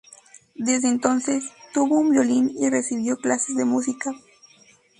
Desde 0.55 0.89
entonces, 0.89 1.43
tuvo 1.75 1.99
un 1.99 2.09
violín 2.09 2.51
y 2.57 2.71
recibió 2.71 3.17
clases 3.17 3.55
de 3.55 3.65
música. 3.65 4.09